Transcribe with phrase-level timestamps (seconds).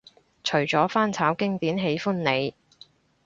[0.43, 2.55] 除咗翻炒經典喜歡你